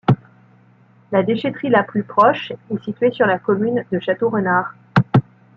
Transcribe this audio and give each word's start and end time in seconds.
La 1.11 1.21
déchèterie 1.21 1.69
la 1.69 1.83
plus 1.83 2.01
proche 2.03 2.49
est 2.71 2.83
située 2.83 3.11
sur 3.11 3.27
la 3.27 3.37
commune 3.37 3.85
de 3.91 3.99
Château-Renard. 3.99 4.73